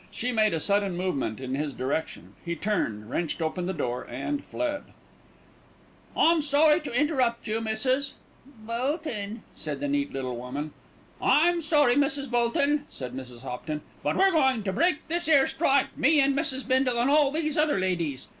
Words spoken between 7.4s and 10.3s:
you, Mrs." "Bolton," said the neat